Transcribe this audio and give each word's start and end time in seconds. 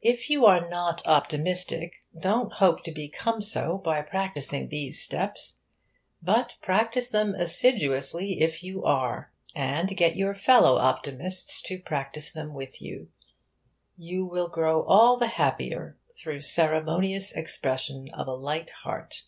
If 0.00 0.30
you 0.30 0.46
are 0.46 0.70
not 0.70 1.06
optimistic, 1.06 1.96
don't 2.18 2.50
hope 2.54 2.82
to 2.84 2.90
become 2.90 3.42
so 3.42 3.76
by 3.76 4.00
practising 4.00 4.70
the 4.70 4.90
steps. 4.90 5.60
But 6.22 6.56
practise 6.62 7.10
them 7.10 7.34
assiduously 7.34 8.40
if 8.40 8.62
you 8.64 8.82
are; 8.84 9.34
and 9.54 9.94
get 9.98 10.16
your 10.16 10.34
fellow 10.34 10.76
optimists 10.78 11.60
to 11.64 11.78
practise 11.78 12.32
them 12.32 12.54
with 12.54 12.80
you. 12.80 13.08
You 13.98 14.24
will 14.24 14.48
grow 14.48 14.82
all 14.84 15.18
the 15.18 15.26
happier 15.28 15.98
through 16.16 16.40
ceremonious 16.40 17.36
expression 17.36 18.08
of 18.14 18.26
a 18.26 18.34
light 18.34 18.70
heart. 18.70 19.24